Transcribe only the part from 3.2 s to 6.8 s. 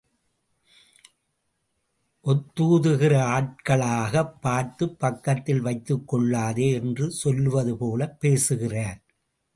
ஆட்களாகப் பார்த்துப் பக்கத்தில் வைத்துக்கொள்ளாதே